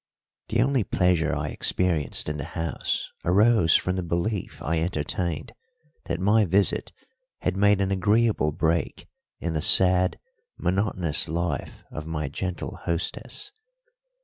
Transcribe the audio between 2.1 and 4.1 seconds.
in the house arose from the